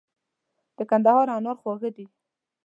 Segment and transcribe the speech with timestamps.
[0.77, 2.05] د کندهار انار خواږه دي.